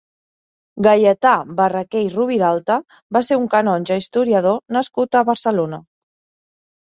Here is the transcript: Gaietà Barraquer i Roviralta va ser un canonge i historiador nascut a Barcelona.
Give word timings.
Gaietà 0.85 1.33
Barraquer 1.59 1.99
i 2.05 2.07
Roviralta 2.13 2.77
va 3.17 3.21
ser 3.27 3.37
un 3.41 3.45
canonge 3.53 3.97
i 3.99 4.03
historiador 4.05 4.59
nascut 4.79 5.19
a 5.21 5.25
Barcelona. 5.31 5.81